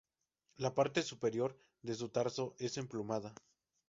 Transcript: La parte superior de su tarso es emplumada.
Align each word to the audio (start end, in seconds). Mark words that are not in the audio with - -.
La 0.57 0.73
parte 0.73 1.03
superior 1.03 1.55
de 1.83 1.93
su 1.93 2.09
tarso 2.09 2.55
es 2.57 2.75
emplumada. 2.79 3.35